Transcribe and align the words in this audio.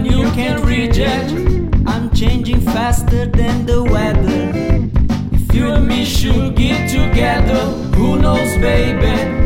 something 0.00 0.18
you 0.18 0.30
can't 0.32 0.64
reject. 0.64 1.32
I'm 1.86 2.10
changing 2.10 2.60
faster 2.60 3.26
than 3.26 3.66
the 3.66 3.82
weather. 3.82 4.52
If 5.32 5.54
you 5.54 5.68
and 5.68 5.86
me 5.86 6.04
should 6.04 6.56
get 6.56 6.88
together, 6.88 7.60
who 7.96 8.18
knows, 8.18 8.56
baby? 8.58 9.39